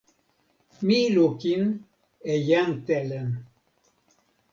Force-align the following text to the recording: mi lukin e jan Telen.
mi 0.85 0.99
lukin 1.15 1.63
e 2.31 2.33
jan 2.47 2.71
Telen. 2.85 3.29